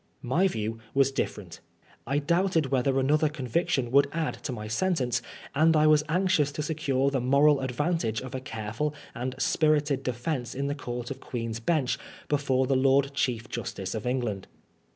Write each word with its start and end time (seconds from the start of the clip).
My 0.23 0.47
view 0.47 0.79
was 0.95 1.11
different. 1.11 1.59
I 2.07 2.17
doubted 2.17 2.71
whether 2.71 2.97
another 2.99 3.29
conviction 3.29 3.91
would 3.91 4.07
add 4.11 4.33
to 4.45 4.51
my 4.51 4.67
sentence, 4.67 5.21
and 5.53 5.75
I 5.77 5.85
was 5.85 6.03
anxious 6.09 6.51
to 6.53 6.63
secure 6.63 7.11
the 7.11 7.21
moral 7.21 7.59
advantage 7.59 8.19
of 8.19 8.33
a 8.33 8.39
careful 8.41 8.95
and 9.13 9.35
spirited 9.37 10.01
defence 10.01 10.55
in 10.55 10.65
the 10.65 10.73
Court 10.73 11.11
of 11.11 11.19
Queen's 11.19 11.59
Bench 11.59 11.99
before 12.29 12.65
the 12.65 12.75
Lord 12.75 13.13
Chief 13.13 13.47
Justice 13.47 13.93
of 13.93 14.07
England. 14.07 14.47